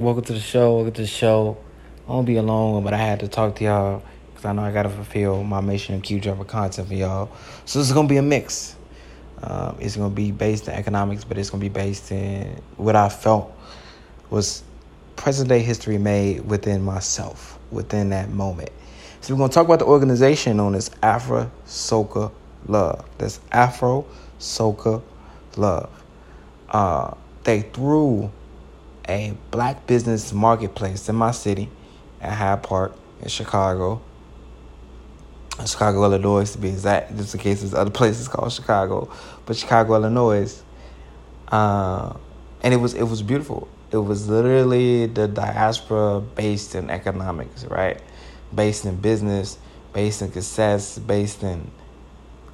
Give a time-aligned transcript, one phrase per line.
[0.00, 0.76] welcome to the show.
[0.76, 1.58] Welcome to the show.
[2.08, 4.72] I won't be alone, but I had to talk to y'all because I know I
[4.72, 7.30] got to fulfill my mission of keep dropping content for y'all.
[7.66, 8.76] So this is to be a mix.
[9.42, 13.10] Um, it's to be based in economics, but it's to be based in what I
[13.10, 13.54] felt
[14.30, 14.62] was
[15.16, 18.70] present day history made within myself, within that moment.
[19.20, 22.32] So we're to talk about the organization known as Afro Soca
[22.66, 23.06] Love.
[23.18, 24.06] That's Afro
[24.38, 25.02] Soca
[25.58, 25.90] Love.
[26.70, 27.12] Uh,
[27.44, 28.30] they threw
[29.08, 31.68] a black business marketplace in my city
[32.20, 34.00] at Hyde Park in Chicago.
[35.66, 39.12] Chicago, Illinois, to be exact, just in case there's other places called Chicago,
[39.46, 40.62] but Chicago, Illinois.
[41.48, 42.14] Uh,
[42.62, 43.68] and it was it was beautiful.
[43.90, 48.00] It was literally the diaspora based in economics, right?
[48.54, 49.58] Based in business,
[49.92, 51.70] based in success, based in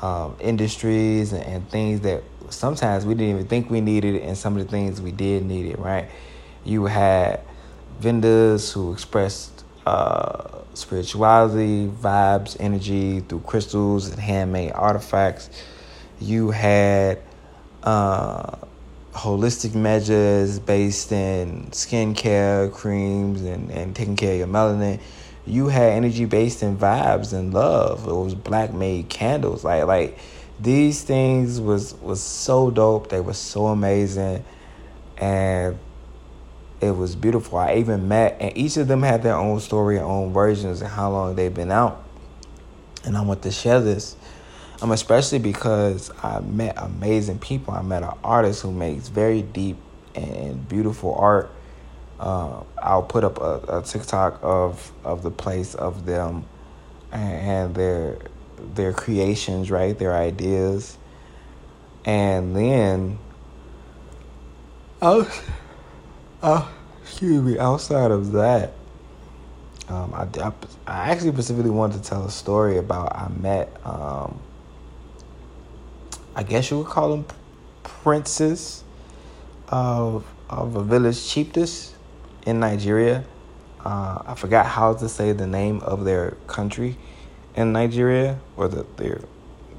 [0.00, 4.56] um, industries and, and things that sometimes we didn't even think we needed, and some
[4.56, 6.08] of the things we did need it, right?
[6.68, 7.40] You had
[7.98, 15.48] vendors who expressed uh, spirituality, vibes, energy through crystals and handmade artifacts.
[16.20, 17.20] You had
[17.82, 18.56] uh,
[19.14, 25.00] holistic measures based in skincare, creams, and, and taking care of your melanin.
[25.46, 28.06] You had energy based in vibes and love.
[28.06, 29.64] It was black made candles.
[29.64, 30.18] Like like
[30.60, 33.08] these things was was so dope.
[33.08, 34.44] They were so amazing.
[35.16, 35.78] And
[36.80, 37.58] it was beautiful.
[37.58, 41.10] I even met, and each of them had their own story, own versions, and how
[41.10, 42.04] long they've been out.
[43.04, 44.16] And I want to share this,
[44.80, 47.74] um, especially because I met amazing people.
[47.74, 49.76] I met an artist who makes very deep
[50.14, 51.50] and beautiful art.
[52.20, 56.44] Uh, I'll put up a, a, TikTok of of the place of them
[57.12, 58.18] and their
[58.74, 59.96] their creations, right?
[59.96, 60.96] Their ideas,
[62.04, 63.18] and then.
[65.02, 65.28] Oh.
[66.40, 66.64] Uh,
[67.02, 67.58] excuse me.
[67.58, 68.72] Outside of that,
[69.88, 70.52] um, I, I,
[70.86, 74.38] I, actually specifically wanted to tell a story about I met, um,
[76.36, 77.26] I guess you would call them
[77.82, 78.84] princes
[79.68, 81.94] of of a village chiefess
[82.46, 83.24] in Nigeria.
[83.84, 86.96] Uh, I forgot how to say the name of their country
[87.56, 89.20] in Nigeria or the, their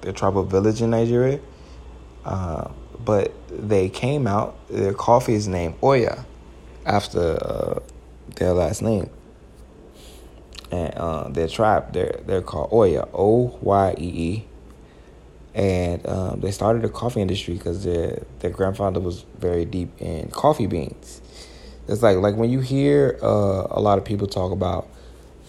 [0.00, 1.38] their tribal village in Nigeria.
[2.24, 2.68] Uh,
[3.04, 4.56] but they came out.
[4.68, 6.26] Their coffee is named Oya
[6.88, 7.80] after uh,
[8.36, 9.10] their last name.
[10.70, 14.44] And uh, their tribe, they're they're called Oya, O Y E E,
[15.54, 20.28] and um, they started the coffee industry because their their grandfather was very deep in
[20.28, 21.22] coffee beans.
[21.88, 24.88] It's like like when you hear uh, a lot of people talk about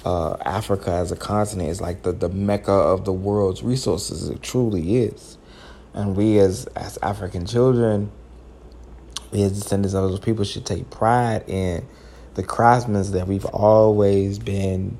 [0.05, 4.29] uh, Africa as a continent, it's like the the mecca of the world's resources.
[4.29, 5.38] It truly is,
[5.94, 8.09] and we as as African children
[9.34, 11.85] as descendants of those people should take pride in.
[12.35, 14.97] The craftsmen that we've always been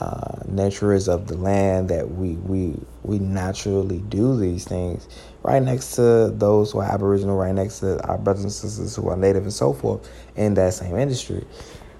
[0.00, 5.08] uh, nurturers of the land that we we we naturally do these things.
[5.42, 9.08] Right next to those who are aboriginal right next to our brothers and sisters who
[9.08, 11.44] are native and so forth in that same industry.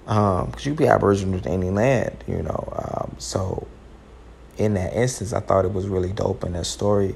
[0.05, 3.65] Because um, you be aboriginal to any land you know um, so
[4.57, 7.15] in that instance i thought it was really dope and that story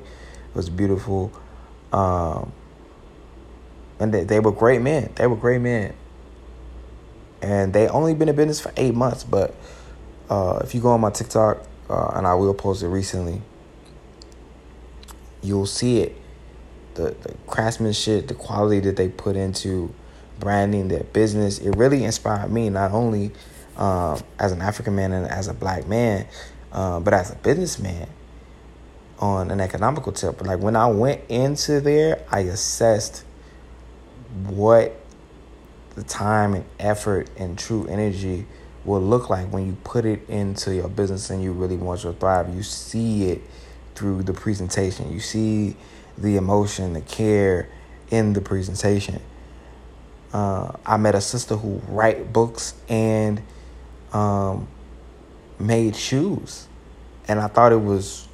[0.53, 1.31] was beautiful.
[1.93, 2.51] Um,
[3.99, 5.11] and they, they were great men.
[5.15, 5.93] They were great men,
[7.41, 9.23] and they only been in business for eight months.
[9.23, 9.55] But
[10.29, 13.41] uh, if you go on my TikTok, uh, and I will post it recently,
[15.41, 16.15] you'll see it.
[16.95, 19.93] The, the craftsmanship, the quality that they put into
[20.39, 23.31] branding their business, it really inspired me not only
[23.77, 26.27] um, as an African man and as a black man,
[26.71, 28.07] uh, but as a businessman
[29.19, 30.41] on an economical tip.
[30.41, 33.23] Like when I went into there, I assessed
[34.47, 34.99] what
[35.95, 38.45] the time and effort and true energy
[38.85, 42.13] will look like when you put it into your business and you really want to
[42.13, 42.53] thrive.
[42.55, 43.41] You see it
[43.95, 45.11] through the presentation.
[45.11, 45.75] You see
[46.17, 47.69] the emotion, the care
[48.09, 49.21] in the presentation.
[50.33, 53.41] Uh, I met a sister who write books and
[54.13, 54.67] um,
[55.59, 56.67] made shoes,
[57.27, 58.27] and I thought it was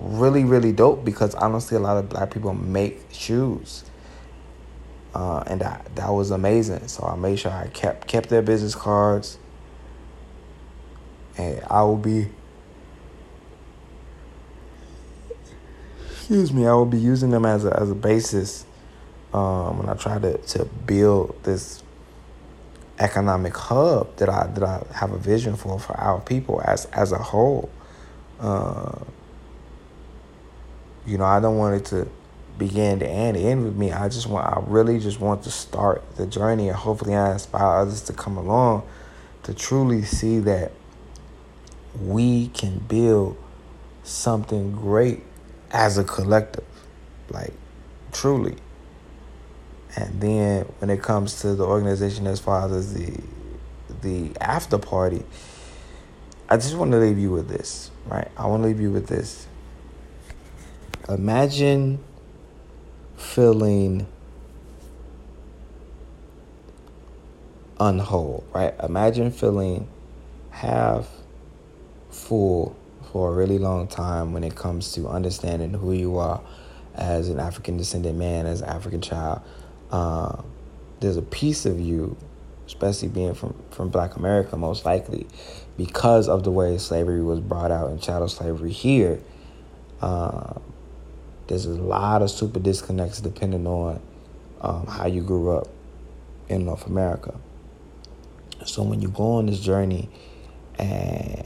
[0.00, 3.84] really really dope because I don't see a lot of black people make shoes.
[5.14, 6.88] Uh, and that that was amazing.
[6.88, 9.38] So I made sure I kept kept their business cards,
[11.36, 12.28] and I will be.
[16.10, 16.66] Excuse me.
[16.66, 18.64] I will be using them as a as a basis
[19.34, 21.82] um, when I try to to build this
[22.98, 27.12] economic hub that I that I have a vision for for our people as as
[27.12, 27.70] a whole.
[28.40, 28.98] Uh,
[31.06, 32.08] you know, I don't want it to
[32.58, 33.36] begin to end.
[33.36, 33.92] end with me.
[33.92, 37.78] I just want, I really just want to start the journey, and hopefully, I inspire
[37.80, 38.84] others to come along
[39.44, 40.72] to truly see that
[42.00, 43.36] we can build
[44.02, 45.22] something great
[45.70, 46.64] as a collective,
[47.30, 47.52] like
[48.12, 48.56] truly.
[49.96, 53.20] And then when it comes to the organization as far as the
[54.00, 55.22] the after party,
[56.48, 58.28] I just want to leave you with this, right?
[58.36, 59.46] I want to leave you with this.
[61.08, 62.02] Imagine
[63.22, 64.06] feeling
[67.78, 68.74] unwhole, right?
[68.82, 69.88] Imagine feeling
[70.50, 71.08] half
[72.10, 72.76] full
[73.10, 76.42] for a really long time when it comes to understanding who you are
[76.94, 79.40] as an African descendant man, as an African child.
[79.90, 80.42] Uh,
[81.00, 82.16] there's a piece of you,
[82.66, 85.26] especially being from, from black America, most likely,
[85.76, 89.20] because of the way slavery was brought out and chattel slavery here.
[90.00, 90.54] Uh,
[91.52, 94.00] there's a lot of super disconnects depending on
[94.62, 95.68] um, how you grew up
[96.48, 97.38] in North America.
[98.64, 100.08] So when you go on this journey
[100.78, 101.44] and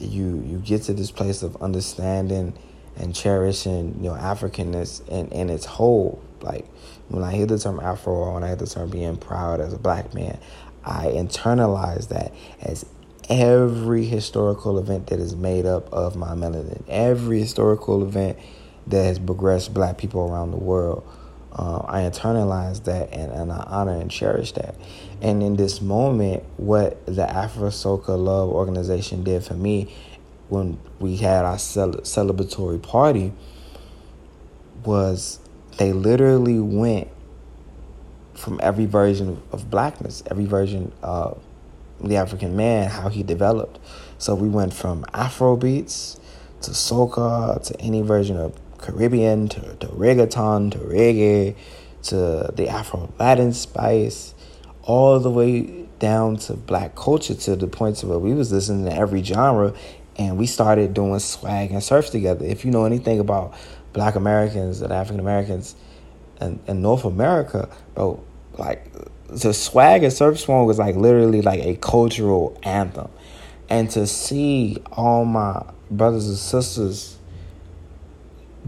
[0.00, 2.58] you you get to this place of understanding
[2.96, 6.66] and cherishing your Africanness in, in its whole, like
[7.06, 9.78] when I hear the term Afro when I hear the term being proud as a
[9.78, 10.40] black man,
[10.84, 12.84] I internalize that as
[13.28, 18.38] every historical event that is made up of my melanin, every historical event
[18.86, 21.06] that has progressed black people around the world.
[21.52, 24.74] Uh, I internalize that and, and I honor and cherish that.
[25.22, 29.94] And in this moment, what the Afro Soca Love organization did for me
[30.48, 33.32] when we had our cel- celebratory party
[34.84, 35.40] was
[35.78, 37.08] they literally went
[38.34, 41.42] from every version of blackness, every version of
[42.00, 43.78] the African man, how he developed.
[44.18, 46.18] So we went from Afro beats
[46.62, 51.56] to soca to any version of Caribbean to, to reggaeton to reggae
[52.04, 54.34] to the Afro Latin spice,
[54.82, 58.84] all the way down to black culture to the point to where we was listening
[58.84, 59.74] to every genre
[60.18, 62.44] and we started doing swag and surf together.
[62.44, 63.54] If you know anything about
[63.92, 65.74] black Americans and African Americans
[66.40, 68.22] and, and North America, bro,
[68.58, 68.90] like
[69.28, 73.10] the swag and surf song was like literally like a cultural anthem.
[73.68, 77.18] And to see all my brothers and sisters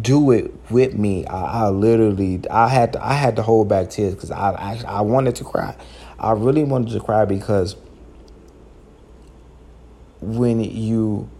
[0.00, 3.90] do it with me, I, I literally I had to I had to hold back
[3.90, 5.76] tears because I, I I wanted to cry.
[6.18, 7.76] I really wanted to cry because
[10.20, 11.30] when you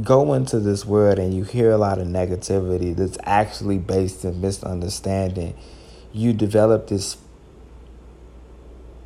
[0.00, 4.40] go into this world and you hear a lot of negativity that's actually based in
[4.40, 5.56] misunderstanding,
[6.12, 7.16] you develop this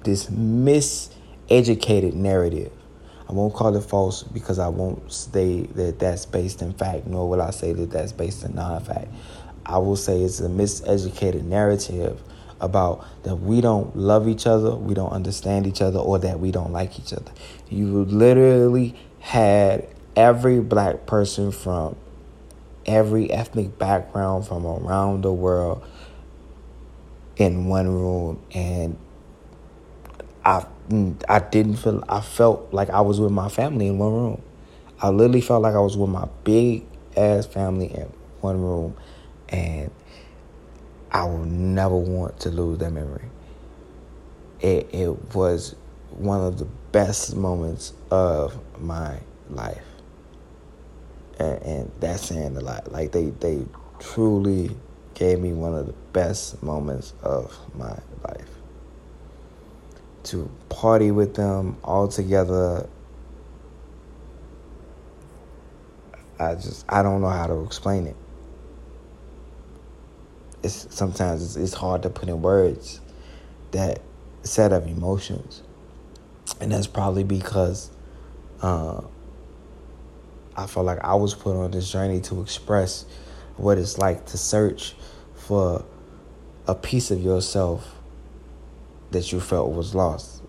[0.04, 2.72] this miseducated narrative
[3.28, 7.28] I won't call it false because I won't say that that's based in fact, nor
[7.28, 9.08] will I say that that's based in non fact.
[9.64, 12.22] I will say it's a miseducated narrative
[12.60, 16.50] about that we don't love each other, we don't understand each other, or that we
[16.50, 17.32] don't like each other.
[17.70, 21.96] You literally had every black person from
[22.84, 25.82] every ethnic background from around the world
[27.38, 28.98] in one room and
[30.44, 30.66] I
[31.28, 34.42] I didn't feel I felt like I was with my family in one room.
[35.00, 36.84] I literally felt like I was with my big
[37.16, 38.96] ass family in one room
[39.48, 39.90] and
[41.10, 43.28] I will never want to lose that memory.
[44.60, 45.76] It it was
[46.10, 49.82] one of the best moments of my life.
[51.38, 52.92] And, and that's saying a lot.
[52.92, 53.64] Like they they
[53.98, 54.76] truly
[55.14, 58.53] gave me one of the best moments of my life
[60.24, 62.88] to party with them all together.
[66.38, 68.16] I just I don't know how to explain it.
[70.62, 73.00] It's sometimes it's, it's hard to put in words
[73.70, 74.00] that
[74.42, 75.62] set of emotions,
[76.60, 77.90] and that's probably because
[78.62, 79.02] uh,
[80.56, 83.04] I felt like I was put on this journey to express
[83.56, 84.94] what it's like to search
[85.34, 85.84] for
[86.66, 87.93] a piece of yourself
[89.14, 90.42] that you felt was lost.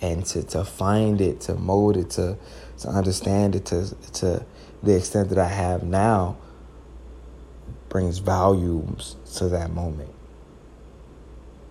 [0.00, 2.36] And to, to find it, to mold it, to
[2.78, 4.44] to understand it to to
[4.82, 6.36] the extent that I have now
[7.88, 10.12] brings volumes to that moment.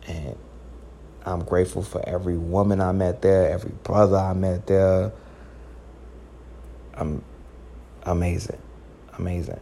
[0.08, 0.38] And
[1.26, 5.12] I'm grateful for every woman I met there, every brother I met there.
[6.96, 7.24] I'm
[8.04, 8.62] amazing.
[9.18, 9.60] Amazing.